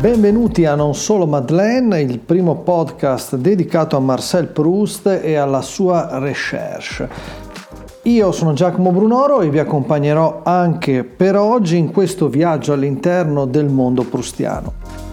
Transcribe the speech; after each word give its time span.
Benvenuti 0.00 0.64
a 0.66 0.74
Non 0.74 0.94
Solo 0.94 1.26
Madeleine, 1.26 2.00
il 2.00 2.18
primo 2.18 2.56
podcast 2.56 3.36
dedicato 3.36 3.96
a 3.96 4.00
Marcel 4.00 4.48
Proust 4.48 5.20
e 5.22 5.36
alla 5.36 5.62
sua 5.62 6.18
recherche. 6.18 7.08
Io 8.02 8.32
sono 8.32 8.52
Giacomo 8.52 8.92
Brunoro 8.92 9.40
e 9.40 9.48
vi 9.48 9.58
accompagnerò 9.58 10.42
anche 10.42 11.04
per 11.04 11.36
oggi 11.36 11.78
in 11.78 11.90
questo 11.90 12.28
viaggio 12.28 12.74
all'interno 12.74 13.46
del 13.46 13.70
mondo 13.70 14.02
prustiano. 14.02 15.03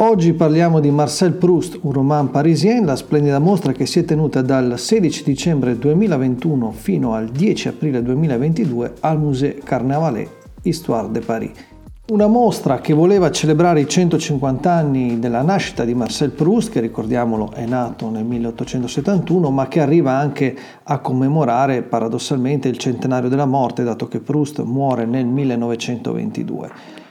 Oggi 0.00 0.32
parliamo 0.32 0.78
di 0.78 0.92
Marcel 0.92 1.32
Proust, 1.32 1.80
un 1.82 1.90
roman 1.90 2.30
parisien, 2.30 2.84
la 2.84 2.94
splendida 2.94 3.40
mostra 3.40 3.72
che 3.72 3.84
si 3.84 3.98
è 3.98 4.04
tenuta 4.04 4.42
dal 4.42 4.78
16 4.78 5.24
dicembre 5.24 5.76
2021 5.76 6.70
fino 6.70 7.14
al 7.14 7.26
10 7.26 7.66
aprile 7.66 8.00
2022 8.00 8.92
al 9.00 9.18
Musée 9.18 9.58
Carnavalet 9.64 10.28
Histoire 10.62 11.10
de 11.10 11.18
Paris. 11.18 11.50
Una 12.10 12.28
mostra 12.28 12.78
che 12.78 12.94
voleva 12.94 13.32
celebrare 13.32 13.80
i 13.80 13.88
150 13.88 14.70
anni 14.70 15.18
della 15.18 15.42
nascita 15.42 15.84
di 15.84 15.94
Marcel 15.94 16.30
Proust, 16.30 16.70
che 16.70 16.78
ricordiamolo 16.78 17.50
è 17.50 17.66
nato 17.66 18.08
nel 18.08 18.24
1871, 18.24 19.50
ma 19.50 19.66
che 19.66 19.80
arriva 19.80 20.12
anche 20.12 20.56
a 20.84 21.00
commemorare 21.00 21.82
paradossalmente 21.82 22.68
il 22.68 22.78
centenario 22.78 23.28
della 23.28 23.46
morte, 23.46 23.82
dato 23.82 24.06
che 24.06 24.20
Proust 24.20 24.62
muore 24.62 25.06
nel 25.06 25.26
1922. 25.26 27.06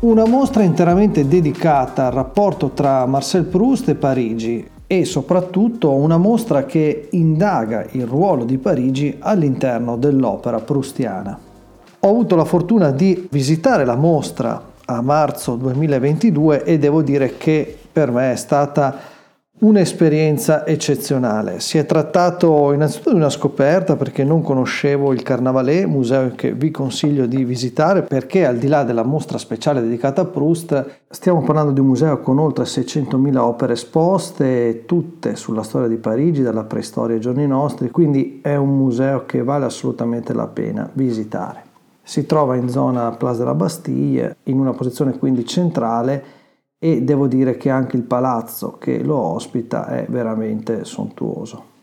Una 0.00 0.26
mostra 0.26 0.62
interamente 0.62 1.26
dedicata 1.26 2.06
al 2.06 2.12
rapporto 2.12 2.70
tra 2.70 3.04
Marcel 3.06 3.42
Proust 3.42 3.88
e 3.88 3.96
Parigi 3.96 4.64
e 4.86 5.04
soprattutto 5.04 5.92
una 5.92 6.16
mostra 6.16 6.64
che 6.66 7.08
indaga 7.10 7.84
il 7.90 8.06
ruolo 8.06 8.44
di 8.44 8.58
Parigi 8.58 9.16
all'interno 9.18 9.96
dell'opera 9.96 10.60
prustiana. 10.60 11.36
Ho 11.98 12.08
avuto 12.08 12.36
la 12.36 12.44
fortuna 12.44 12.92
di 12.92 13.26
visitare 13.28 13.84
la 13.84 13.96
mostra 13.96 14.62
a 14.84 15.02
marzo 15.02 15.56
2022 15.56 16.62
e 16.62 16.78
devo 16.78 17.02
dire 17.02 17.36
che 17.36 17.76
per 17.90 18.12
me 18.12 18.30
è 18.30 18.36
stata 18.36 18.96
Un'esperienza 19.60 20.64
eccezionale. 20.64 21.58
Si 21.58 21.78
è 21.78 21.84
trattato 21.84 22.72
innanzitutto 22.72 23.10
di 23.10 23.16
una 23.16 23.28
scoperta 23.28 23.96
perché 23.96 24.22
non 24.22 24.40
conoscevo 24.40 25.12
il 25.12 25.22
Carnavalet, 25.24 25.84
museo 25.86 26.30
che 26.36 26.52
vi 26.52 26.70
consiglio 26.70 27.26
di 27.26 27.42
visitare 27.42 28.02
perché 28.02 28.46
al 28.46 28.56
di 28.56 28.68
là 28.68 28.84
della 28.84 29.02
mostra 29.02 29.36
speciale 29.36 29.80
dedicata 29.80 30.20
a 30.20 30.26
Proust, 30.26 31.00
stiamo 31.10 31.42
parlando 31.42 31.72
di 31.72 31.80
un 31.80 31.86
museo 31.86 32.20
con 32.20 32.38
oltre 32.38 32.66
600.000 32.66 33.36
opere 33.38 33.72
esposte, 33.72 34.84
tutte 34.86 35.34
sulla 35.34 35.64
storia 35.64 35.88
di 35.88 35.96
Parigi, 35.96 36.42
dalla 36.42 36.62
preistoria 36.62 37.16
ai 37.16 37.20
giorni 37.20 37.44
nostri, 37.48 37.90
quindi 37.90 38.38
è 38.40 38.54
un 38.54 38.76
museo 38.76 39.26
che 39.26 39.42
vale 39.42 39.64
assolutamente 39.64 40.32
la 40.34 40.46
pena 40.46 40.88
visitare. 40.92 41.64
Si 42.00 42.26
trova 42.26 42.54
in 42.54 42.68
zona 42.68 43.10
Place 43.10 43.38
de 43.38 43.44
la 43.44 43.54
Bastille, 43.54 44.36
in 44.44 44.60
una 44.60 44.72
posizione 44.72 45.18
quindi 45.18 45.44
centrale 45.44 46.37
e 46.78 47.02
devo 47.02 47.26
dire 47.26 47.56
che 47.56 47.70
anche 47.70 47.96
il 47.96 48.02
palazzo 48.02 48.76
che 48.78 49.02
lo 49.02 49.16
ospita 49.16 49.86
è 49.88 50.06
veramente 50.08 50.84
sontuoso. 50.84 51.76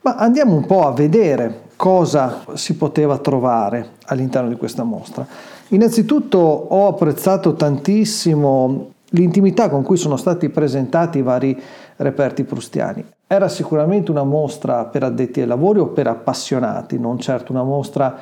Ma 0.00 0.16
andiamo 0.16 0.54
un 0.54 0.66
po' 0.66 0.86
a 0.86 0.92
vedere 0.92 1.62
cosa 1.76 2.44
si 2.54 2.76
poteva 2.76 3.18
trovare 3.18 3.94
all'interno 4.06 4.48
di 4.48 4.56
questa 4.56 4.82
mostra. 4.82 5.26
Innanzitutto 5.68 6.38
ho 6.38 6.86
apprezzato 6.86 7.54
tantissimo 7.54 8.92
l'intimità 9.10 9.68
con 9.68 9.82
cui 9.82 9.96
sono 9.96 10.16
stati 10.16 10.48
presentati 10.48 11.18
i 11.18 11.22
vari 11.22 11.60
reperti 11.96 12.44
prustiani. 12.44 13.04
Era 13.26 13.48
sicuramente 13.48 14.10
una 14.10 14.24
mostra 14.24 14.84
per 14.84 15.02
addetti 15.02 15.40
ai 15.40 15.46
lavori 15.46 15.80
o 15.80 15.86
per 15.86 16.06
appassionati, 16.06 16.98
non 16.98 17.18
certo 17.18 17.52
una 17.52 17.64
mostra 17.64 18.16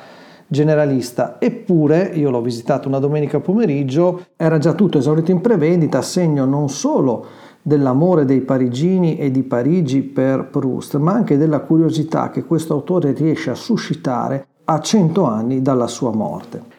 generalista, 0.47 1.37
eppure 1.39 2.11
io 2.13 2.29
l'ho 2.29 2.41
visitato 2.41 2.87
una 2.87 2.99
domenica 2.99 3.39
pomeriggio, 3.39 4.25
era 4.35 4.57
già 4.57 4.73
tutto 4.73 4.97
esaurito 4.97 5.31
in 5.31 5.41
prevendita, 5.41 6.01
segno 6.01 6.45
non 6.45 6.69
solo 6.69 7.25
dell'amore 7.61 8.25
dei 8.25 8.41
parigini 8.41 9.17
e 9.17 9.31
di 9.31 9.41
Parigi 9.41 10.01
per 10.01 10.49
Proust, 10.49 10.97
ma 10.97 11.13
anche 11.13 11.37
della 11.37 11.61
curiosità 11.61 12.29
che 12.29 12.43
questo 12.43 12.73
autore 12.73 13.13
riesce 13.13 13.49
a 13.49 13.55
suscitare 13.55 14.45
a 14.65 14.79
cento 14.79 15.23
anni 15.25 15.61
dalla 15.61 15.87
sua 15.87 16.11
morte. 16.11 16.74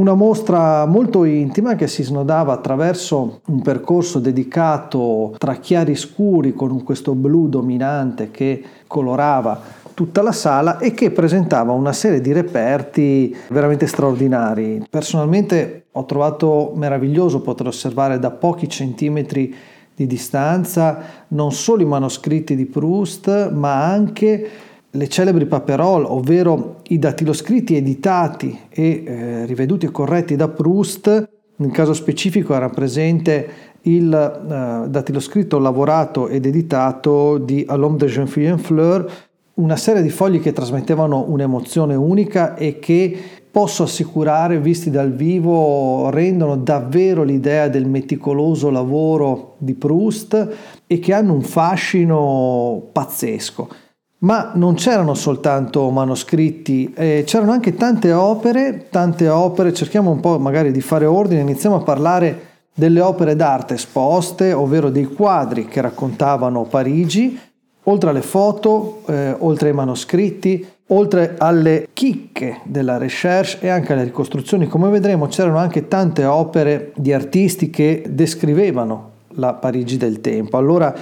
Una 0.00 0.14
mostra 0.14 0.86
molto 0.86 1.24
intima 1.24 1.74
che 1.74 1.86
si 1.86 2.02
snodava 2.02 2.54
attraverso 2.54 3.42
un 3.48 3.60
percorso 3.60 4.18
dedicato 4.18 5.34
tra 5.36 5.56
chiari 5.56 5.94
scuri 5.94 6.54
con 6.54 6.82
questo 6.84 7.14
blu 7.14 7.50
dominante 7.50 8.30
che 8.30 8.62
colorava 8.86 9.60
tutta 9.92 10.22
la 10.22 10.32
sala 10.32 10.78
e 10.78 10.92
che 10.92 11.10
presentava 11.10 11.72
una 11.72 11.92
serie 11.92 12.22
di 12.22 12.32
reperti 12.32 13.36
veramente 13.50 13.86
straordinari. 13.86 14.86
Personalmente 14.88 15.88
ho 15.92 16.06
trovato 16.06 16.72
meraviglioso 16.76 17.42
poter 17.42 17.66
osservare 17.66 18.18
da 18.18 18.30
pochi 18.30 18.70
centimetri 18.70 19.54
di 19.94 20.06
distanza 20.06 20.98
non 21.28 21.52
solo 21.52 21.82
i 21.82 21.86
manoscritti 21.86 22.56
di 22.56 22.64
Proust, 22.64 23.50
ma 23.50 23.84
anche 23.84 24.48
le 24.92 25.08
celebri 25.08 25.46
paperole, 25.46 26.06
ovvero 26.08 26.80
i 26.88 26.98
datiloscritti 26.98 27.76
editati 27.76 28.58
e 28.68 29.02
eh, 29.04 29.46
riveduti 29.46 29.86
e 29.86 29.90
corretti 29.90 30.36
da 30.36 30.48
Proust. 30.48 31.28
Nel 31.56 31.70
caso 31.70 31.92
specifico 31.92 32.54
era 32.54 32.68
presente 32.70 33.48
il 33.82 34.12
eh, 34.12 34.88
datiloscritto 34.88 35.58
lavorato 35.58 36.28
ed 36.28 36.46
editato 36.46 37.38
di 37.38 37.64
L'Homme 37.68 37.98
de 37.98 38.06
Jean-Philippe 38.06 38.58
Fleur, 38.58 39.12
una 39.54 39.76
serie 39.76 40.02
di 40.02 40.10
fogli 40.10 40.40
che 40.40 40.52
trasmettevano 40.52 41.26
un'emozione 41.28 41.94
unica 41.94 42.54
e 42.54 42.78
che 42.78 43.16
posso 43.50 43.82
assicurare, 43.82 44.60
visti 44.60 44.90
dal 44.90 45.12
vivo, 45.12 46.08
rendono 46.10 46.56
davvero 46.56 47.22
l'idea 47.22 47.68
del 47.68 47.86
meticoloso 47.86 48.70
lavoro 48.70 49.54
di 49.58 49.74
Proust 49.74 50.56
e 50.86 50.98
che 50.98 51.12
hanno 51.12 51.34
un 51.34 51.42
fascino 51.42 52.88
pazzesco. 52.92 53.68
Ma 54.22 54.52
non 54.54 54.74
c'erano 54.74 55.14
soltanto 55.14 55.88
manoscritti, 55.88 56.92
eh, 56.94 57.22
c'erano 57.24 57.52
anche 57.52 57.74
tante 57.74 58.12
opere, 58.12 58.88
tante 58.90 59.28
opere, 59.28 59.72
cerchiamo 59.72 60.10
un 60.10 60.20
po' 60.20 60.38
magari 60.38 60.72
di 60.72 60.82
fare 60.82 61.06
ordine, 61.06 61.40
iniziamo 61.40 61.76
a 61.76 61.80
parlare 61.82 62.48
delle 62.74 63.00
opere 63.00 63.34
d'arte 63.34 63.74
esposte, 63.74 64.52
ovvero 64.52 64.90
dei 64.90 65.06
quadri 65.06 65.66
che 65.66 65.80
raccontavano 65.80 66.64
Parigi, 66.64 67.38
oltre 67.84 68.10
alle 68.10 68.20
foto, 68.20 69.02
eh, 69.06 69.34
oltre 69.38 69.68
ai 69.68 69.74
manoscritti, 69.74 70.66
oltre 70.88 71.36
alle 71.38 71.88
chicche 71.94 72.60
della 72.64 72.98
recherche 72.98 73.64
e 73.64 73.68
anche 73.70 73.94
alle 73.94 74.04
ricostruzioni, 74.04 74.66
come 74.66 74.90
vedremo 74.90 75.28
c'erano 75.28 75.56
anche 75.56 75.88
tante 75.88 76.26
opere 76.26 76.92
di 76.94 77.14
artisti 77.14 77.70
che 77.70 78.04
descrivevano 78.06 79.08
la 79.34 79.54
Parigi 79.54 79.96
del 79.96 80.20
tempo. 80.20 80.58
Allora 80.58 80.94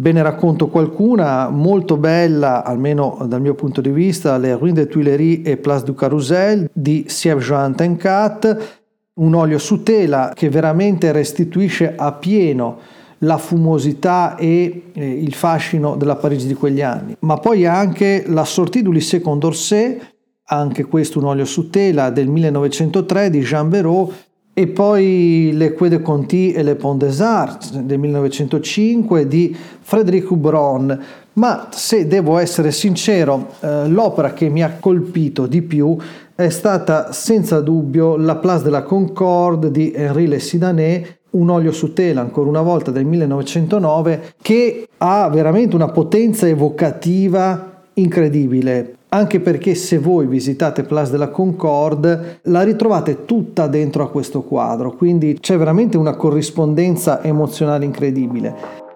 ve 0.00 0.12
ne 0.12 0.22
racconto 0.22 0.68
qualcuna 0.68 1.48
molto 1.48 1.96
bella, 1.96 2.64
almeno 2.64 3.18
dal 3.26 3.40
mio 3.40 3.54
punto 3.54 3.80
di 3.80 3.90
vista, 3.90 4.36
Le 4.36 4.54
Ruines 4.54 4.84
des 4.84 4.88
Tuileries 4.88 5.40
e 5.44 5.56
Place 5.56 5.84
du 5.84 5.94
Carrousel 5.94 6.70
di 6.72 7.04
Siev 7.08 7.40
Jean 7.40 7.74
Tencat, 7.74 8.78
un 9.14 9.34
olio 9.34 9.58
su 9.58 9.82
tela 9.82 10.32
che 10.34 10.48
veramente 10.48 11.10
restituisce 11.10 11.94
a 11.96 12.12
pieno 12.12 12.78
la 13.22 13.38
fumosità 13.38 14.36
e 14.36 14.90
eh, 14.92 15.10
il 15.10 15.34
fascino 15.34 15.96
della 15.96 16.14
Parigi 16.14 16.46
di 16.46 16.54
quegli 16.54 16.80
anni, 16.80 17.16
ma 17.20 17.36
poi 17.38 17.66
anche 17.66 18.22
la 18.28 18.44
Sortie 18.44 18.82
du 18.82 18.92
Lycée 18.92 19.20
Condorcet, 19.20 20.14
anche 20.50 20.84
questo 20.84 21.18
un 21.18 21.24
olio 21.24 21.44
su 21.44 21.68
tela 21.70 22.10
del 22.10 22.28
1903 22.28 23.30
di 23.30 23.40
Jean 23.40 23.68
Béraud, 23.68 24.12
e 24.58 24.66
poi 24.66 25.52
Le 25.54 25.72
Quai 25.72 25.88
de 25.88 26.02
Conti 26.02 26.50
e 26.50 26.64
Le 26.64 26.74
Pont 26.74 26.98
des 26.98 27.20
Arts 27.20 27.74
del 27.74 27.96
1905 27.96 29.28
di 29.28 29.56
Frédéric 29.80 30.28
Hubron. 30.32 31.00
Ma 31.34 31.68
se 31.70 32.08
devo 32.08 32.38
essere 32.38 32.72
sincero, 32.72 33.50
eh, 33.60 33.86
l'opera 33.86 34.32
che 34.32 34.48
mi 34.48 34.64
ha 34.64 34.78
colpito 34.80 35.46
di 35.46 35.62
più 35.62 35.96
è 36.34 36.48
stata 36.48 37.12
senza 37.12 37.60
dubbio 37.60 38.16
La 38.16 38.34
Place 38.34 38.64
de 38.64 38.70
la 38.70 38.82
Concorde 38.82 39.70
di 39.70 39.92
Henri 39.94 40.26
Le 40.26 40.40
Sidanet 40.40 41.18
un 41.30 41.50
olio 41.50 41.70
su 41.70 41.92
tela 41.92 42.20
ancora 42.20 42.48
una 42.48 42.62
volta 42.62 42.90
del 42.90 43.04
1909 43.04 44.32
che 44.42 44.88
ha 44.96 45.28
veramente 45.28 45.76
una 45.76 45.90
potenza 45.90 46.48
evocativa 46.48 47.84
incredibile 47.94 48.97
anche 49.10 49.40
perché 49.40 49.74
se 49.74 49.98
voi 49.98 50.26
visitate 50.26 50.82
Place 50.82 51.10
de 51.10 51.16
la 51.16 51.28
Concorde 51.28 52.40
la 52.42 52.62
ritrovate 52.62 53.24
tutta 53.24 53.66
dentro 53.66 54.02
a 54.02 54.10
questo 54.10 54.42
quadro 54.42 54.92
quindi 54.92 55.38
c'è 55.40 55.56
veramente 55.56 55.96
una 55.96 56.14
corrispondenza 56.14 57.22
emozionale 57.22 57.84
incredibile 57.84 58.86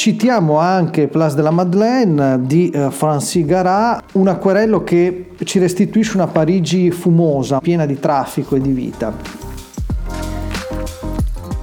Citiamo 0.00 0.56
anche 0.56 1.08
Place 1.08 1.36
de 1.36 1.42
la 1.42 1.50
Madeleine 1.50 2.46
di 2.46 2.70
eh, 2.70 2.90
Francis 2.90 3.44
Garat, 3.44 4.02
un 4.12 4.28
acquerello 4.28 4.82
che 4.82 5.32
ci 5.44 5.58
restituisce 5.58 6.16
una 6.16 6.26
Parigi 6.26 6.90
fumosa, 6.90 7.60
piena 7.60 7.84
di 7.84 8.00
traffico 8.00 8.56
e 8.56 8.62
di 8.62 8.72
vita. 8.72 9.12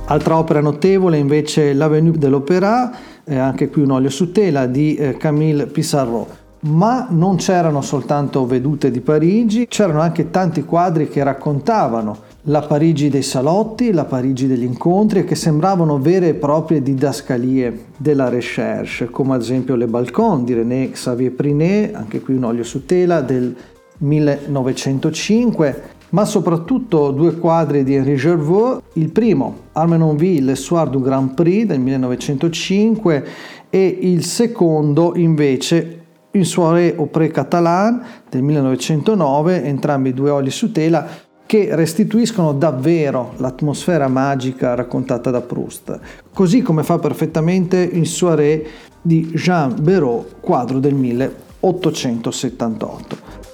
Altra 0.05 0.37
opera 0.37 0.61
notevole 0.61 1.17
invece 1.17 1.73
l'Avenue 1.73 2.15
de 2.15 2.27
l'Opéra, 2.27 2.91
eh, 3.27 3.37
anche 3.37 3.69
qui 3.69 3.81
un 3.81 3.91
olio 3.91 4.09
su 4.09 4.31
tela 4.31 4.65
di 4.65 4.95
eh, 4.95 5.17
Camille 5.17 5.67
Pissarro. 5.67 6.45
Ma 6.59 7.07
non 7.11 7.35
c'erano 7.35 7.81
soltanto 7.81 8.45
vedute 8.47 8.89
di 8.89 8.99
Parigi, 8.99 9.67
c'erano 9.67 10.01
anche 10.01 10.31
tanti 10.31 10.63
quadri 10.63 11.07
che 11.07 11.21
raccontavano 11.23 12.17
la 12.43 12.61
Parigi 12.61 13.09
dei 13.09 13.21
salotti, 13.21 13.91
la 13.91 14.05
Parigi 14.05 14.47
degli 14.47 14.63
incontri, 14.63 15.23
che 15.23 15.35
sembravano 15.35 15.99
vere 15.99 16.29
e 16.29 16.33
proprie 16.33 16.81
didascalie 16.81 17.85
della 17.97 18.29
recherche, 18.29 19.05
come 19.09 19.35
ad 19.35 19.41
esempio 19.41 19.75
Le 19.75 19.85
Balcons 19.85 20.45
di 20.45 20.53
René 20.53 20.89
Xavier 20.89 21.31
Prinet, 21.31 21.93
anche 21.93 22.21
qui 22.21 22.35
un 22.35 22.45
olio 22.45 22.63
su 22.63 22.85
tela 22.85 23.21
del 23.21 23.55
1905, 23.99 25.81
ma 26.09 26.25
soprattutto 26.25 27.11
due 27.11 27.37
quadri 27.37 27.83
di 27.83 27.95
Henri 27.95 28.15
Gervaux, 28.15 28.81
il 28.93 29.11
primo 29.11 29.65
Armenonville, 29.73 30.45
Le 30.45 30.55
Soir 30.55 30.89
du 30.89 31.01
Grand 31.01 31.33
Prix 31.33 31.65
del 31.65 31.79
1905 31.79 33.25
e 33.69 33.97
il 34.01 34.23
secondo 34.23 35.11
invece 35.15 36.03
Une 36.31 36.45
soirée 36.45 36.93
au 36.95 37.07
Pré 37.07 37.29
Catalan 37.29 38.01
del 38.29 38.43
1909, 38.43 39.63
entrambi 39.63 40.13
due 40.13 40.29
oli 40.29 40.51
su 40.51 40.71
tela 40.71 41.05
che 41.45 41.69
restituiscono 41.71 42.53
davvero 42.53 43.33
l'atmosfera 43.37 44.07
magica 44.07 44.75
raccontata 44.75 45.31
da 45.31 45.41
Proust, 45.41 45.99
così 46.33 46.61
come 46.61 46.83
fa 46.83 46.99
perfettamente 46.99 47.89
Une 47.93 48.05
soirée 48.05 48.65
di 49.01 49.31
Jean 49.33 49.73
Béraud, 49.81 50.35
quadro 50.41 50.77
del 50.79 50.93
1878. 50.93 53.46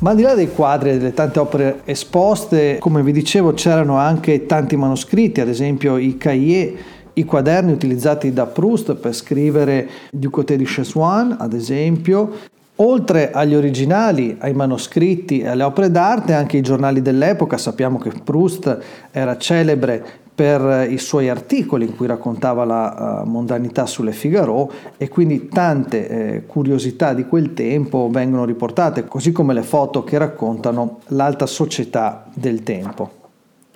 Ma 0.00 0.10
al 0.10 0.16
di 0.16 0.22
là 0.22 0.34
dei 0.34 0.52
quadri 0.52 0.90
e 0.90 0.98
delle 0.98 1.12
tante 1.12 1.40
opere 1.40 1.80
esposte, 1.84 2.76
come 2.78 3.02
vi 3.02 3.10
dicevo, 3.10 3.52
c'erano 3.52 3.96
anche 3.96 4.46
tanti 4.46 4.76
manoscritti, 4.76 5.40
ad 5.40 5.48
esempio 5.48 5.96
i 5.96 6.16
cahiers, 6.16 6.80
i 7.14 7.24
quaderni 7.24 7.72
utilizzati 7.72 8.32
da 8.32 8.46
Proust 8.46 8.94
per 8.94 9.12
scrivere 9.12 9.88
Du 10.12 10.30
côté 10.30 10.56
du 10.56 10.62
Cheswan, 10.62 11.36
ad 11.38 11.52
esempio, 11.52 12.32
Oltre 12.80 13.32
agli 13.32 13.56
originali, 13.56 14.36
ai 14.38 14.52
manoscritti 14.52 15.40
e 15.40 15.48
alle 15.48 15.64
opere 15.64 15.90
d'arte, 15.90 16.32
anche 16.32 16.58
i 16.58 16.62
giornali 16.62 17.02
dell'epoca, 17.02 17.58
sappiamo 17.58 17.98
che 17.98 18.12
Proust 18.22 18.78
era 19.10 19.36
celebre 19.36 20.04
per 20.38 20.86
i 20.88 20.98
suoi 20.98 21.28
articoli 21.28 21.86
in 21.86 21.96
cui 21.96 22.06
raccontava 22.06 22.64
la 22.64 23.22
uh, 23.24 23.28
mondanità 23.28 23.86
sulle 23.86 24.12
Figaro 24.12 24.70
e 24.96 25.08
quindi 25.08 25.48
tante 25.48 26.08
eh, 26.08 26.46
curiosità 26.46 27.12
di 27.12 27.24
quel 27.24 27.54
tempo 27.54 28.08
vengono 28.08 28.44
riportate, 28.44 29.04
così 29.08 29.32
come 29.32 29.52
le 29.52 29.64
foto 29.64 30.04
che 30.04 30.16
raccontano 30.16 31.00
l'alta 31.08 31.44
società 31.46 32.24
del 32.32 32.62
tempo. 32.62 33.10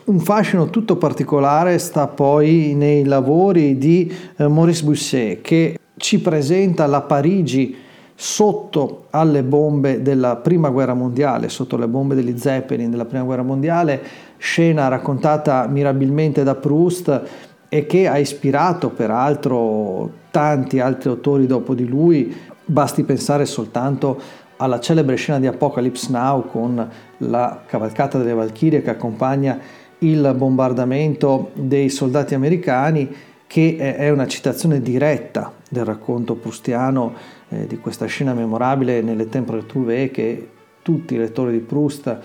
Un 0.05 0.21
fascino 0.21 0.71
tutto 0.71 0.95
particolare 0.95 1.79
sta 1.79 2.07
poi 2.07 2.75
nei 2.77 3.07
lavori 3.07 3.77
di 3.77 4.15
eh, 4.37 4.47
Maurice 4.47 4.85
Busset 4.85 5.41
che 5.41 5.77
ci 5.97 6.21
presenta 6.21 6.87
la 6.87 7.01
Parigi 7.01 7.77
sotto 8.23 9.07
alle 9.11 9.43
bombe 9.43 10.01
della 10.01 10.37
prima 10.37 10.71
guerra 10.71 10.95
mondiale, 10.95 11.49
sotto 11.49 11.77
le 11.77 11.89
bombe 11.89 12.15
degli 12.15 12.39
Zeppelin 12.39 12.89
della 12.89 13.05
prima 13.05 13.25
guerra 13.25 13.43
mondiale, 13.43 14.01
scena 14.37 14.87
raccontata 14.87 15.67
mirabilmente 15.67 16.45
da 16.45 16.55
Proust 16.55 17.23
e 17.69 17.85
che 17.85 18.07
ha 18.07 18.19
ispirato 18.19 18.91
peraltro 18.91 20.09
tanti 20.31 20.79
altri 20.79 21.09
autori 21.09 21.47
dopo 21.47 21.75
di 21.75 21.85
lui, 21.85 22.33
basti 22.65 23.03
pensare 23.03 23.45
soltanto 23.45 24.21
alla 24.59 24.79
celebre 24.79 25.17
scena 25.17 25.41
di 25.41 25.49
Apocalypse 25.49 26.13
Now 26.13 26.47
con 26.49 26.89
la 27.19 27.63
cavalcata 27.67 28.19
delle 28.19 28.35
Valchirie 28.35 28.83
che 28.83 28.91
accompagna 28.91 29.59
il 29.99 30.33
bombardamento 30.37 31.51
dei 31.55 31.89
soldati 31.89 32.35
americani, 32.35 33.13
che 33.49 33.77
è 33.97 34.09
una 34.11 34.29
citazione 34.29 34.81
diretta 34.81 35.53
del 35.69 35.85
racconto 35.85 36.37
prustiano 36.37 37.41
eh, 37.53 37.67
di 37.67 37.79
questa 37.79 38.07
scena 38.07 38.35
memorabile 38.35 39.03
nelle 39.03 39.29
Tempore 39.29 39.67
Trouvé 39.67 40.11
che 40.11 40.49
tutti 40.83 41.15
i 41.15 41.19
lettori 41.19 41.53
di 41.53 41.61
Proust 41.61 42.19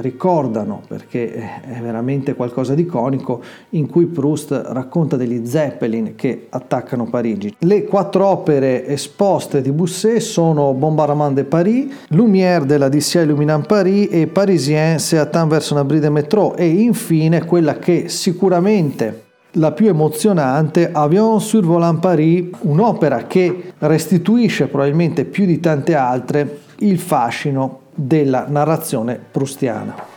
ricordano 0.00 0.82
perché 0.86 1.32
è 1.32 1.80
veramente 1.80 2.34
qualcosa 2.34 2.74
di 2.74 2.82
iconico 2.82 3.42
in 3.70 3.88
cui 3.88 4.06
Proust 4.06 4.64
racconta 4.66 5.16
degli 5.16 5.46
Zeppelin 5.46 6.14
che 6.14 6.46
attaccano 6.50 7.06
Parigi. 7.06 7.54
Le 7.60 7.84
quattro 7.84 8.26
opere 8.26 8.86
esposte 8.86 9.62
di 9.62 9.72
Busset 9.72 10.18
sono 10.18 10.72
Bombardement 10.74 11.34
de 11.34 11.44
Paris, 11.44 11.86
Lumière 12.08 12.66
de 12.66 12.78
la 12.78 12.88
DCA 12.88 13.22
illuminant 13.22 13.66
Paris 13.66 14.08
e 14.10 14.26
Parisien 14.26 14.98
se 14.98 15.18
attend 15.18 15.50
verso 15.50 15.74
un 15.74 15.80
abri 15.80 16.00
de 16.00 16.10
métro 16.10 16.54
e 16.54 16.66
infine 16.66 17.44
quella 17.44 17.78
che 17.78 18.08
sicuramente 18.08 19.27
la 19.52 19.72
più 19.72 19.88
emozionante, 19.88 20.90
Avion 20.92 21.40
sur 21.40 21.64
Volant 21.64 22.00
Paris, 22.00 22.48
un'opera 22.60 23.26
che 23.26 23.72
restituisce 23.78 24.66
probabilmente 24.66 25.24
più 25.24 25.46
di 25.46 25.58
tante 25.60 25.94
altre 25.94 26.60
il 26.80 26.98
fascino 26.98 27.80
della 27.94 28.46
narrazione 28.48 29.18
prustiana. 29.30 30.16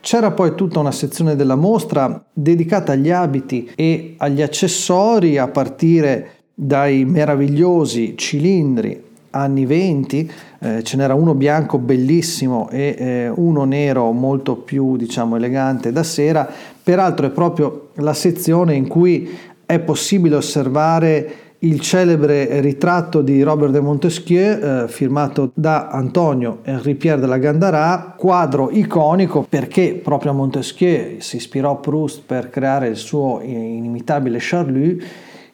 C'era 0.00 0.30
poi 0.30 0.54
tutta 0.54 0.78
una 0.78 0.92
sezione 0.92 1.36
della 1.36 1.56
mostra 1.56 2.24
dedicata 2.32 2.92
agli 2.92 3.10
abiti 3.10 3.70
e 3.76 4.14
agli 4.16 4.40
accessori 4.40 5.36
a 5.36 5.46
partire 5.46 6.38
dai 6.54 7.04
meravigliosi 7.04 8.14
cilindri 8.16 9.08
anni 9.30 9.66
20, 9.66 10.32
eh, 10.58 10.82
ce 10.82 10.96
n'era 10.96 11.14
uno 11.14 11.34
bianco 11.34 11.78
bellissimo 11.78 12.68
e 12.70 12.94
eh, 12.98 13.32
uno 13.34 13.64
nero 13.64 14.10
molto 14.12 14.56
più 14.56 14.96
diciamo 14.96 15.36
elegante 15.36 15.92
da 15.92 16.02
sera, 16.02 16.48
peraltro 16.82 17.26
è 17.26 17.30
proprio 17.30 17.90
la 17.94 18.14
sezione 18.14 18.74
in 18.74 18.88
cui 18.88 19.28
è 19.66 19.78
possibile 19.78 20.36
osservare 20.36 21.48
il 21.62 21.80
celebre 21.80 22.60
ritratto 22.60 23.20
di 23.20 23.42
Robert 23.42 23.72
de 23.72 23.80
Montesquieu 23.80 24.84
eh, 24.84 24.88
firmato 24.88 25.50
da 25.52 25.88
Antonio 25.88 26.60
Henri 26.62 26.94
Pierre 26.94 27.20
de 27.20 27.26
la 27.26 27.36
Gandara, 27.36 28.14
quadro 28.16 28.70
iconico 28.70 29.44
perché 29.46 30.00
proprio 30.02 30.32
Montesquieu 30.32 31.20
si 31.20 31.36
ispirò 31.36 31.72
a 31.72 31.76
Proust 31.76 32.22
per 32.24 32.48
creare 32.48 32.88
il 32.88 32.96
suo 32.96 33.40
inimitabile 33.42 34.38
Charlut 34.40 35.04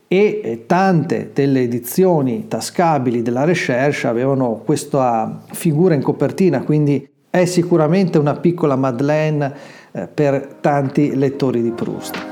e 0.08 0.40
eh, 0.42 0.66
tante 0.66 1.30
delle 1.32 1.62
edizioni 1.62 2.46
tascabili 2.48 3.22
della 3.22 3.44
Recherche 3.44 4.06
avevano 4.06 4.62
questa 4.64 5.42
figura 5.52 5.94
in 5.94 6.02
copertina, 6.02 6.62
quindi 6.62 7.08
è 7.28 7.44
sicuramente 7.44 8.18
una 8.18 8.34
piccola 8.34 8.76
Madeleine 8.76 9.52
eh, 9.92 10.06
per 10.06 10.58
tanti 10.60 11.16
lettori 11.16 11.62
di 11.62 11.70
Proust. 11.72 12.24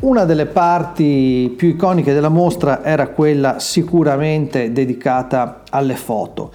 Una 0.00 0.24
delle 0.24 0.46
parti 0.46 1.52
più 1.54 1.68
iconiche 1.68 2.14
della 2.14 2.30
mostra 2.30 2.82
era 2.82 3.08
quella 3.08 3.58
sicuramente 3.58 4.72
dedicata 4.72 5.62
alle 5.68 5.94
foto. 5.94 6.50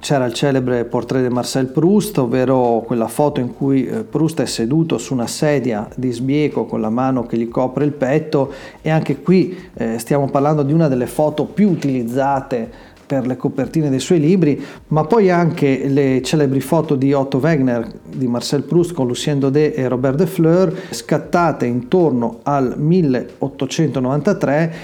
C'era 0.00 0.26
il 0.26 0.32
celebre 0.32 0.84
portrait 0.84 1.26
di 1.26 1.32
Marcel 1.32 1.66
Proust, 1.66 2.18
ovvero 2.18 2.82
quella 2.86 3.08
foto 3.08 3.40
in 3.40 3.52
cui 3.54 3.84
eh, 3.84 4.04
Proust 4.04 4.40
è 4.40 4.46
seduto 4.46 4.96
su 4.96 5.12
una 5.12 5.26
sedia 5.26 5.88
di 5.96 6.12
sbieco 6.12 6.66
con 6.66 6.80
la 6.80 6.88
mano 6.88 7.26
che 7.26 7.36
gli 7.36 7.48
copre 7.48 7.84
il 7.84 7.92
petto 7.92 8.52
e 8.80 8.90
anche 8.90 9.20
qui 9.20 9.58
eh, 9.74 9.98
stiamo 9.98 10.30
parlando 10.30 10.62
di 10.62 10.72
una 10.72 10.86
delle 10.88 11.08
foto 11.08 11.44
più 11.44 11.68
utilizzate 11.68 12.70
per 13.08 13.26
le 13.26 13.36
copertine 13.36 13.90
dei 13.90 13.98
suoi 14.00 14.20
libri, 14.20 14.62
ma 14.88 15.04
poi 15.04 15.30
anche 15.30 15.88
le 15.88 16.20
celebri 16.22 16.60
foto 16.60 16.94
di 16.94 17.12
Otto 17.14 17.38
Wegner 17.38 17.90
di 18.04 18.26
Marcel 18.26 18.62
Proust 18.62 18.92
con 18.92 19.06
Lucien 19.06 19.38
Daudet 19.38 19.76
e 19.78 19.88
Robert 19.88 20.16
de 20.16 20.26
Fleur, 20.26 20.72
scattate 20.90 21.64
intorno 21.64 22.40
al 22.42 22.74
1893, 22.76 24.74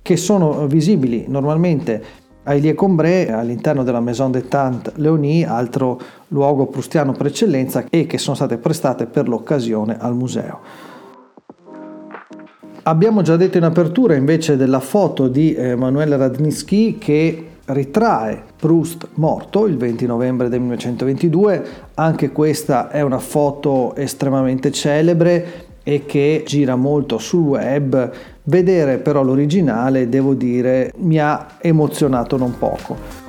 che 0.00 0.16
sono 0.16 0.66
visibili 0.68 1.24
normalmente 1.26 2.22
a 2.44 2.54
Ilié-Combray 2.54 3.28
all'interno 3.28 3.82
della 3.82 4.00
Maison 4.00 4.30
des 4.30 4.48
Tantes 4.48 4.94
Leonie, 4.96 5.46
altro 5.46 6.00
luogo 6.28 6.66
prustiano 6.66 7.12
per 7.12 7.26
eccellenza, 7.26 7.84
e 7.90 8.06
che 8.06 8.18
sono 8.18 8.36
state 8.36 8.58
prestate 8.58 9.06
per 9.06 9.28
l'occasione 9.28 9.96
al 9.98 10.14
museo. 10.14 10.60
Abbiamo 12.86 13.22
già 13.22 13.36
detto 13.36 13.56
in 13.56 13.64
apertura 13.64 14.14
invece 14.14 14.56
della 14.56 14.80
foto 14.80 15.28
di 15.28 15.54
Emanuele 15.54 16.18
Radnitsky 16.18 16.98
che 16.98 17.48
ritrae 17.66 18.42
Proust 18.56 19.08
morto 19.14 19.66
il 19.66 19.78
20 19.78 20.04
novembre 20.04 20.50
del 20.50 20.60
1922, 20.60 21.64
anche 21.94 22.30
questa 22.30 22.90
è 22.90 23.00
una 23.00 23.18
foto 23.18 23.94
estremamente 23.96 24.70
celebre 24.70 25.72
e 25.82 26.04
che 26.04 26.42
gira 26.46 26.76
molto 26.76 27.16
sul 27.16 27.42
web, 27.42 28.10
vedere 28.44 28.98
però 28.98 29.22
l'originale 29.22 30.08
devo 30.08 30.34
dire 30.34 30.92
mi 30.98 31.18
ha 31.18 31.56
emozionato 31.60 32.36
non 32.36 32.56
poco. 32.58 33.22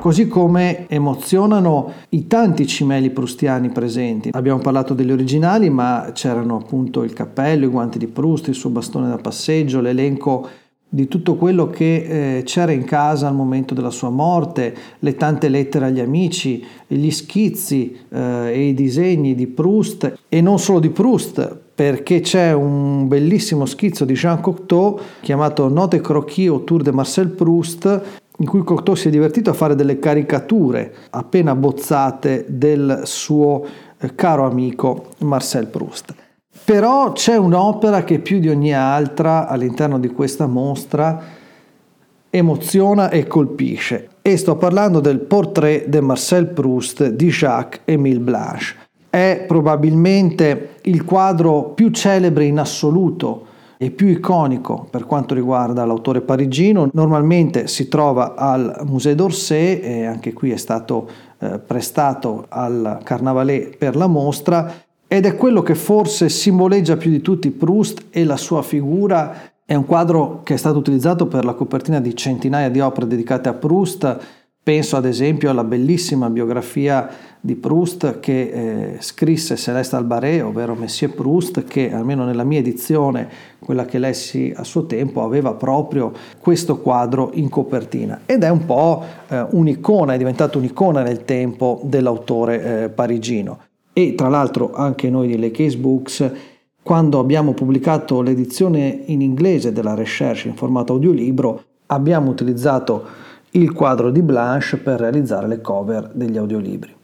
così 0.00 0.28
come 0.28 0.88
emozionano 0.88 1.92
i 2.10 2.26
tanti 2.26 2.66
cimeli 2.66 3.10
prustiani 3.10 3.68
presenti. 3.68 4.30
Abbiamo 4.32 4.58
parlato 4.58 4.94
degli 4.94 5.12
originali, 5.12 5.68
ma 5.68 6.12
c'erano 6.14 6.56
appunto 6.56 7.02
il 7.02 7.12
cappello, 7.12 7.66
i 7.66 7.68
guanti 7.68 7.98
di 7.98 8.06
Proust, 8.06 8.48
il 8.48 8.54
suo 8.54 8.70
bastone 8.70 9.10
da 9.10 9.18
passeggio, 9.18 9.82
l'elenco 9.82 10.48
di 10.92 11.06
tutto 11.06 11.36
quello 11.36 11.68
che 11.68 12.38
eh, 12.38 12.42
c'era 12.44 12.72
in 12.72 12.84
casa 12.84 13.28
al 13.28 13.34
momento 13.34 13.74
della 13.74 13.90
sua 13.90 14.10
morte, 14.10 14.74
le 14.98 15.14
tante 15.14 15.48
lettere 15.48 15.84
agli 15.84 16.00
amici, 16.00 16.64
gli 16.86 17.10
schizzi 17.10 17.96
eh, 18.08 18.50
e 18.52 18.68
i 18.68 18.74
disegni 18.74 19.34
di 19.36 19.46
Proust 19.46 20.18
e 20.28 20.40
non 20.40 20.58
solo 20.58 20.80
di 20.80 20.88
Proust, 20.88 21.58
perché 21.80 22.20
c'è 22.20 22.52
un 22.52 23.08
bellissimo 23.08 23.64
schizzo 23.64 24.04
di 24.04 24.12
Jean 24.12 24.42
Cocteau 24.42 25.00
chiamato 25.22 25.66
Note 25.70 26.02
croquis 26.02 26.46
autour 26.46 26.82
de 26.82 26.92
Marcel 26.92 27.28
Proust 27.28 28.02
in 28.36 28.46
cui 28.46 28.62
Cocteau 28.62 28.94
si 28.94 29.08
è 29.08 29.10
divertito 29.10 29.48
a 29.48 29.54
fare 29.54 29.74
delle 29.74 29.98
caricature 29.98 30.92
appena 31.08 31.54
bozzate 31.54 32.44
del 32.48 33.00
suo 33.04 33.64
eh, 33.98 34.14
caro 34.14 34.44
amico 34.44 35.06
Marcel 35.20 35.68
Proust. 35.68 36.14
Però 36.66 37.12
c'è 37.12 37.36
un'opera 37.36 38.04
che 38.04 38.18
più 38.18 38.40
di 38.40 38.50
ogni 38.50 38.74
altra 38.74 39.48
all'interno 39.48 39.98
di 39.98 40.08
questa 40.08 40.46
mostra 40.46 41.18
emoziona 42.28 43.08
e 43.08 43.26
colpisce 43.26 44.08
e 44.20 44.36
sto 44.36 44.56
parlando 44.56 45.00
del 45.00 45.20
Portrait 45.20 45.86
de 45.86 46.00
Marcel 46.02 46.48
Proust 46.48 47.08
di 47.08 47.28
Jacques-Émile 47.28 48.20
Blanche. 48.20 48.88
È 49.10 49.44
probabilmente 49.46 50.76
il 50.82 51.04
quadro 51.04 51.70
più 51.74 51.90
celebre 51.90 52.44
in 52.44 52.60
assoluto 52.60 53.48
e 53.76 53.90
più 53.90 54.06
iconico 54.06 54.86
per 54.90 55.06
quanto 55.06 55.34
riguarda 55.34 55.84
l'autore 55.84 56.20
parigino. 56.20 56.88
Normalmente 56.92 57.66
si 57.66 57.88
trova 57.88 58.34
al 58.34 58.82
Musée 58.84 59.14
d'Orsay 59.14 59.80
e 59.80 60.04
anche 60.04 60.32
qui 60.32 60.50
è 60.50 60.56
stato 60.56 61.08
eh, 61.38 61.58
prestato 61.58 62.44
al 62.50 63.00
Carnavalet 63.02 63.78
per 63.78 63.96
la 63.96 64.06
mostra 64.06 64.70
ed 65.08 65.24
è 65.24 65.34
quello 65.34 65.62
che 65.62 65.74
forse 65.74 66.28
simboleggia 66.28 66.96
più 66.96 67.10
di 67.10 67.20
tutti 67.20 67.50
Proust 67.50 68.04
e 68.10 68.22
la 68.24 68.36
sua 68.36 68.62
figura. 68.62 69.50
È 69.64 69.74
un 69.74 69.86
quadro 69.86 70.42
che 70.44 70.54
è 70.54 70.56
stato 70.56 70.78
utilizzato 70.78 71.26
per 71.26 71.44
la 71.44 71.54
copertina 71.54 72.00
di 72.00 72.14
centinaia 72.14 72.68
di 72.68 72.80
opere 72.80 73.06
dedicate 73.06 73.48
a 73.48 73.54
Proust. 73.54 74.18
Penso 74.62 74.96
ad 74.96 75.06
esempio 75.06 75.48
alla 75.48 75.64
bellissima 75.64 76.28
biografia 76.28 77.08
di 77.40 77.56
Proust 77.56 78.20
che 78.20 78.40
eh, 78.50 78.96
scrisse 79.00 79.56
Celeste 79.56 79.96
Albaré, 79.96 80.42
ovvero 80.42 80.74
Messier 80.74 81.10
Proust, 81.10 81.64
che 81.64 81.90
almeno 81.90 82.26
nella 82.26 82.44
mia 82.44 82.58
edizione, 82.58 83.26
quella 83.58 83.86
che 83.86 83.98
lessi 83.98 84.52
a 84.54 84.62
suo 84.62 84.84
tempo, 84.84 85.22
aveva 85.22 85.54
proprio 85.54 86.12
questo 86.38 86.78
quadro 86.78 87.30
in 87.34 87.48
copertina. 87.48 88.20
Ed 88.26 88.42
è 88.42 88.50
un 88.50 88.66
po' 88.66 89.02
eh, 89.28 89.46
un'icona, 89.48 90.12
è 90.12 90.18
diventato 90.18 90.58
un'icona 90.58 91.02
nel 91.02 91.24
tempo 91.24 91.80
dell'autore 91.84 92.82
eh, 92.84 92.88
parigino. 92.90 93.60
E 93.94 94.14
tra 94.14 94.28
l'altro 94.28 94.74
anche 94.74 95.08
noi 95.08 95.28
di 95.28 95.38
Le 95.38 95.50
Case 95.50 95.78
Books, 95.78 96.32
quando 96.82 97.18
abbiamo 97.18 97.54
pubblicato 97.54 98.20
l'edizione 98.20 99.04
in 99.06 99.22
inglese 99.22 99.72
della 99.72 99.94
Recherche 99.94 100.48
in 100.48 100.54
formato 100.54 100.92
audiolibro, 100.92 101.62
abbiamo 101.86 102.30
utilizzato 102.30 103.28
il 103.52 103.72
quadro 103.72 104.10
di 104.10 104.22
Blanche 104.22 104.76
per 104.76 105.00
realizzare 105.00 105.46
le 105.46 105.60
cover 105.60 106.10
degli 106.12 106.36
audiolibri. 106.36 106.94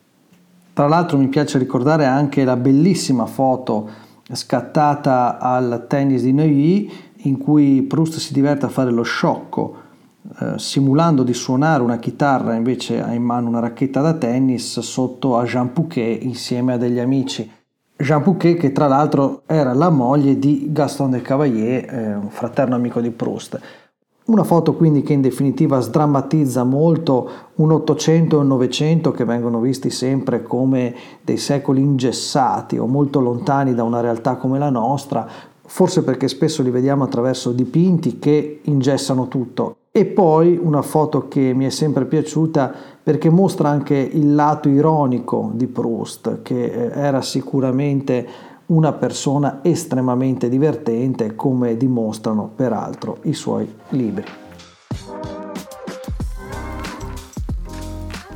Tra 0.73 0.87
l'altro 0.87 1.19
mi 1.19 1.29
piace 1.29 1.59
ricordare 1.59 2.05
anche 2.05 2.45
la 2.45 2.57
bellissima 2.57 3.26
foto 3.26 3.88
scattata 4.31 5.38
al 5.38 5.87
tennis 5.88 6.23
di 6.23 6.33
Neuilly 6.33 6.91
in 7.19 7.38
cui 7.38 7.83
Proust 7.83 8.19
si 8.19 8.33
diverte 8.33 8.67
a 8.67 8.69
fare 8.69 8.91
lo 8.91 9.03
sciocco 9.03 9.85
eh, 10.41 10.59
simulando 10.59 11.23
di 11.23 11.33
suonare 11.33 11.83
una 11.83 11.99
chitarra 11.99 12.55
invece 12.55 13.00
ha 13.00 13.12
in 13.12 13.23
mano 13.23 13.49
una 13.49 13.61
racchetta 13.61 14.00
da 14.00 14.15
tennis 14.15 14.81
sotto 14.81 15.38
a 15.38 15.45
Jean 15.45 15.73
Pouquet 15.73 16.23
insieme 16.23 16.73
a 16.73 16.76
degli 16.76 16.99
amici. 16.99 17.50
Jean 17.97 18.23
Pouquet 18.23 18.59
che 18.59 18.73
tra 18.73 18.88
l'altro 18.88 19.43
era 19.47 19.73
la 19.73 19.88
moglie 19.88 20.38
di 20.38 20.67
Gaston 20.71 21.12
de 21.12 21.23
Cavalier, 21.23 21.95
eh, 21.95 22.15
un 22.15 22.29
fraterno 22.29 22.75
amico 22.75 23.00
di 23.00 23.11
Proust. 23.11 23.59
Una 24.26 24.42
foto 24.42 24.75
quindi 24.75 25.02
che 25.02 25.12
in 25.12 25.21
definitiva 25.21 25.78
sdrammatizza 25.78 26.64
molto 26.64 27.28
un 27.56 27.71
Ottocento 27.71 28.37
e 28.37 28.40
un 28.40 28.49
Novecento 28.49 29.12
che 29.12 29.25
vengono 29.25 29.61
visti 29.61 29.88
sempre 29.88 30.42
come 30.42 30.92
dei 31.23 31.37
secoli 31.37 31.80
ingessati 31.80 32.76
o 32.76 32.87
molto 32.87 33.21
lontani 33.21 33.73
da 33.73 33.85
una 33.85 34.00
realtà 34.00 34.35
come 34.35 34.59
la 34.59 34.68
nostra, 34.68 35.28
forse 35.64 36.02
perché 36.02 36.26
spesso 36.26 36.64
li 36.64 36.71
vediamo 36.71 37.04
attraverso 37.04 37.52
dipinti 37.52 38.18
che 38.18 38.62
ingessano 38.64 39.28
tutto. 39.28 39.76
E 39.92 40.04
poi 40.06 40.59
una 40.61 40.83
foto 40.83 41.28
che 41.28 41.52
mi 41.54 41.64
è 41.64 41.71
sempre 41.71 42.04
piaciuta 42.04 42.75
perché 43.00 43.30
mostra 43.30 43.68
anche 43.68 43.95
il 43.95 44.35
lato 44.35 44.68
ironico 44.68 45.52
di 45.54 45.68
Proust, 45.68 46.42
che 46.42 46.64
eh, 46.64 46.90
era 46.99 47.23
sicuramente 47.23 48.26
una 48.66 48.92
persona 48.92 49.61
estremamente 49.62 50.49
divertente 50.49 51.35
come 51.35 51.76
dimostrano 51.76 52.50
peraltro 52.54 53.18
i 53.23 53.32
suoi 53.32 53.73
libri. 53.90 54.25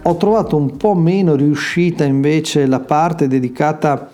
Ho 0.03 0.17
trovato 0.17 0.57
un 0.57 0.77
po' 0.77 0.95
meno 0.95 1.35
riuscita 1.35 2.05
invece 2.05 2.67
la 2.67 2.81
parte 2.81 3.29
dedicata 3.29 4.11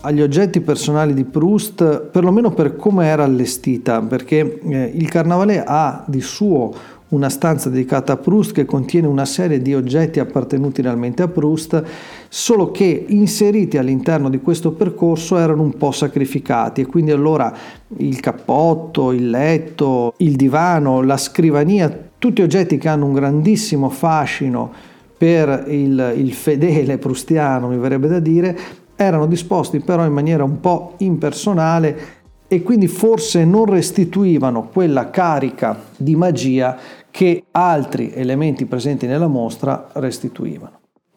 agli 0.00 0.20
oggetti 0.20 0.60
personali 0.60 1.14
di 1.14 1.24
Proust, 1.24 2.00
perlomeno 2.10 2.50
per 2.50 2.76
come 2.76 3.06
era 3.06 3.24
allestita, 3.24 4.00
perché 4.00 4.60
eh, 4.60 4.92
il 4.94 5.08
Carnavalet 5.08 5.64
ha 5.66 6.04
di 6.06 6.20
suo 6.20 6.72
una 7.08 7.28
stanza 7.28 7.70
dedicata 7.70 8.12
a 8.12 8.16
Proust 8.16 8.52
che 8.52 8.64
contiene 8.64 9.06
una 9.06 9.24
serie 9.24 9.62
di 9.62 9.74
oggetti 9.74 10.20
appartenuti 10.20 10.82
realmente 10.82 11.22
a 11.22 11.28
Proust, 11.28 11.82
solo 12.28 12.70
che 12.70 13.04
inseriti 13.08 13.78
all'interno 13.78 14.28
di 14.28 14.40
questo 14.40 14.72
percorso 14.72 15.38
erano 15.38 15.62
un 15.62 15.76
po' 15.76 15.92
sacrificati. 15.92 16.82
E 16.82 16.86
quindi 16.86 17.10
allora 17.10 17.54
il 17.96 18.20
cappotto, 18.20 19.12
il 19.12 19.30
letto, 19.30 20.14
il 20.18 20.36
divano, 20.36 21.02
la 21.02 21.16
scrivania, 21.16 22.06
tutti 22.18 22.42
oggetti 22.42 22.76
che 22.76 22.88
hanno 22.88 23.06
un 23.06 23.14
grandissimo 23.14 23.88
fascino 23.88 24.70
per 25.16 25.64
il, 25.68 26.14
il 26.16 26.32
fedele 26.32 26.98
prustiano, 26.98 27.68
mi 27.68 27.78
verrebbe 27.78 28.08
da 28.08 28.20
dire, 28.20 28.56
erano 28.94 29.26
disposti 29.26 29.78
però 29.80 30.04
in 30.04 30.12
maniera 30.12 30.42
un 30.42 30.60
po' 30.60 30.94
impersonale 30.98 32.17
e 32.48 32.62
quindi 32.62 32.88
forse 32.88 33.44
non 33.44 33.66
restituivano 33.66 34.68
quella 34.72 35.10
carica 35.10 35.78
di 35.96 36.16
magia 36.16 36.76
che 37.10 37.44
altri 37.50 38.12
elementi 38.14 38.64
presenti 38.64 39.06
nella 39.06 39.26
mostra 39.26 39.88
restituivano. 39.92 40.76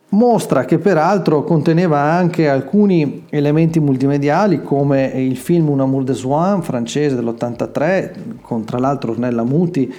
Mostra 0.10 0.66
che 0.66 0.78
peraltro 0.78 1.46
conteneva 1.46 2.00
anche 2.00 2.50
alcuni 2.50 3.28
elementi 3.30 3.80
multimediali 3.80 4.62
come 4.62 5.06
il 5.06 5.38
film 5.38 5.70
Un 5.70 5.80
amour 5.80 6.04
de 6.04 6.14
Swan 6.14 6.62
francese 6.62 7.16
dell'83 7.16 8.42
con 8.42 8.66
tra 8.66 8.78
l'altro 8.78 9.12
Ornella 9.12 9.46
Muti 9.46 9.94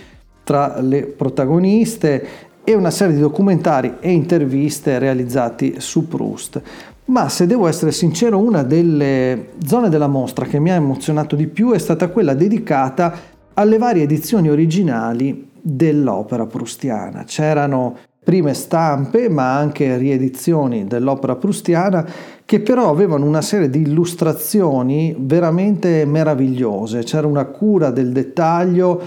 tra 0.45 0.81
le 0.83 1.05
protagoniste 1.05 2.51
e 2.62 2.75
una 2.75 2.91
serie 2.91 3.15
di 3.15 3.21
documentari 3.21 3.95
e 4.01 4.11
interviste 4.11 4.99
realizzati 4.99 5.77
su 5.79 6.07
Proust. 6.07 6.61
Ma 7.04 7.28
se 7.28 7.47
devo 7.47 7.66
essere 7.66 7.90
sincero, 7.90 8.38
una 8.38 8.62
delle 8.62 9.50
zone 9.64 9.88
della 9.88 10.06
mostra 10.06 10.47
che 10.47 10.61
mi 10.61 10.71
ha 10.71 10.75
emozionato 10.75 11.35
di 11.35 11.49
più 11.49 11.73
è 11.73 11.78
stata 11.78 12.09
quella 12.09 12.35
dedicata 12.35 13.12
alle 13.54 13.76
varie 13.76 14.04
edizioni 14.04 14.49
originali 14.49 15.50
dell'opera 15.61 16.47
prustiana. 16.47 17.25
C'erano 17.25 17.97
prime 18.23 18.54
stampe, 18.54 19.28
ma 19.28 19.56
anche 19.56 19.97
riedizioni 19.97 20.87
dell'opera 20.87 21.35
prustiana 21.35 22.06
che 22.44 22.61
però 22.61 22.88
avevano 22.88 23.26
una 23.26 23.42
serie 23.42 23.68
di 23.68 23.80
illustrazioni 23.80 25.14
veramente 25.18 26.04
meravigliose. 26.04 27.02
C'era 27.02 27.26
una 27.26 27.47
cura 27.47 27.90
del 27.90 28.12
dettaglio, 28.12 29.00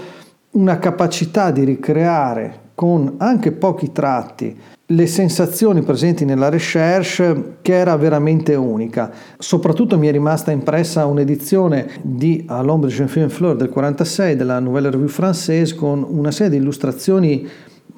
una 0.52 0.78
capacità 0.78 1.50
di 1.50 1.64
ricreare 1.64 2.64
con 2.76 3.14
anche 3.16 3.52
pochi 3.52 3.90
tratti 3.90 4.54
le 4.90 5.06
sensazioni 5.08 5.82
presenti 5.82 6.24
nella 6.24 6.48
recherche 6.48 7.56
che 7.62 7.74
era 7.74 7.96
veramente 7.96 8.54
unica. 8.54 9.10
Soprattutto 9.38 9.98
mi 9.98 10.06
è 10.06 10.12
rimasta 10.12 10.52
impressa 10.52 11.06
un'edizione 11.06 11.88
di 12.02 12.44
A 12.46 12.62
l'ombre 12.62 12.90
de 12.90 12.94
Jean 12.94 13.28
Fleur 13.28 13.56
del 13.56 13.70
46 13.70 14.36
della 14.36 14.60
Nouvelle 14.60 14.90
Revue 14.90 15.08
Française 15.08 15.74
con 15.74 16.06
una 16.08 16.30
serie 16.30 16.50
di 16.50 16.58
illustrazioni 16.58 17.48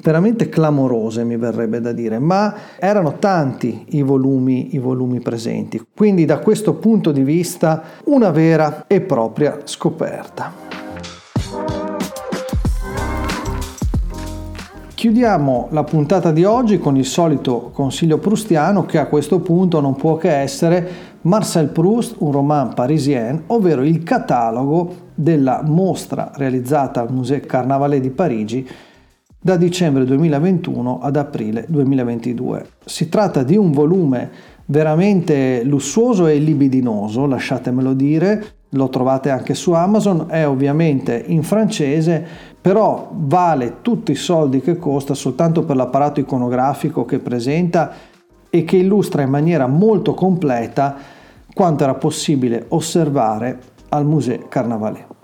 veramente 0.00 0.48
clamorose 0.48 1.24
mi 1.24 1.36
verrebbe 1.36 1.80
da 1.80 1.92
dire, 1.92 2.20
ma 2.20 2.54
erano 2.78 3.18
tanti 3.18 3.84
i 3.90 4.02
volumi, 4.02 4.74
i 4.76 4.78
volumi 4.78 5.20
presenti. 5.20 5.84
Quindi 5.94 6.24
da 6.24 6.38
questo 6.38 6.74
punto 6.74 7.10
di 7.10 7.24
vista 7.24 7.82
una 8.04 8.30
vera 8.30 8.84
e 8.86 9.00
propria 9.00 9.58
scoperta. 9.64 10.67
Chiudiamo 14.98 15.68
la 15.70 15.84
puntata 15.84 16.32
di 16.32 16.42
oggi 16.42 16.80
con 16.80 16.96
il 16.96 17.04
solito 17.04 17.70
consiglio 17.72 18.18
prustiano 18.18 18.84
che 18.84 18.98
a 18.98 19.06
questo 19.06 19.38
punto 19.38 19.78
non 19.78 19.94
può 19.94 20.16
che 20.16 20.40
essere 20.40 20.90
Marcel 21.20 21.68
Proust, 21.68 22.16
un 22.18 22.32
roman 22.32 22.74
parisien, 22.74 23.44
ovvero 23.46 23.84
il 23.84 24.02
catalogo 24.02 24.92
della 25.14 25.62
mostra 25.64 26.32
realizzata 26.34 27.00
al 27.00 27.12
Musée 27.12 27.38
Carnavalet 27.38 28.00
di 28.00 28.10
Parigi 28.10 28.68
da 29.40 29.56
dicembre 29.56 30.04
2021 30.04 30.98
ad 31.00 31.14
aprile 31.14 31.64
2022. 31.68 32.66
Si 32.84 33.08
tratta 33.08 33.44
di 33.44 33.56
un 33.56 33.70
volume 33.70 34.30
veramente 34.64 35.62
lussuoso 35.62 36.26
e 36.26 36.38
libidinoso, 36.38 37.24
lasciatemelo 37.24 37.92
dire, 37.92 38.44
lo 38.70 38.88
trovate 38.88 39.30
anche 39.30 39.54
su 39.54 39.72
Amazon, 39.72 40.26
è 40.28 40.46
ovviamente 40.46 41.22
in 41.26 41.42
francese, 41.42 42.24
però 42.60 43.10
vale 43.12 43.76
tutti 43.82 44.12
i 44.12 44.16
soldi 44.16 44.60
che 44.60 44.76
costa 44.78 45.14
soltanto 45.14 45.62
per 45.62 45.76
l'apparato 45.76 46.20
iconografico 46.20 47.04
che 47.04 47.18
presenta 47.18 47.92
e 48.50 48.64
che 48.64 48.76
illustra 48.76 49.22
in 49.22 49.30
maniera 49.30 49.66
molto 49.66 50.14
completa 50.14 50.96
quanto 51.54 51.84
era 51.84 51.94
possibile 51.94 52.66
osservare 52.68 53.58
al 53.90 54.04
Musée 54.04 54.46
Carnavalet. 54.48 55.17